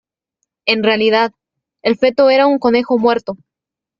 [0.65, 1.31] En realidad,
[1.83, 3.37] el feto era un conejo muerto.